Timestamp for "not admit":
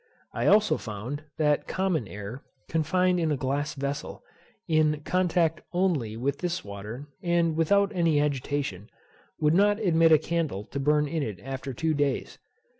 9.53-10.11